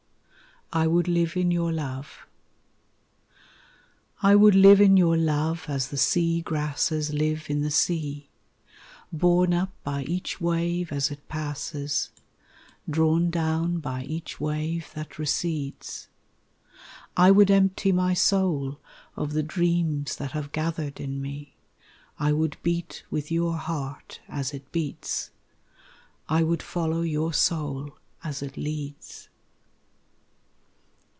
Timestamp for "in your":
1.35-1.73, 4.79-5.17